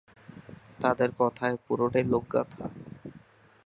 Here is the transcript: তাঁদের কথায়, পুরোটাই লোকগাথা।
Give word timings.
তাঁদের 0.79 1.09
কথায়, 1.19 1.55
পুরোটাই 1.65 2.03
লোকগাথা। 2.03 2.63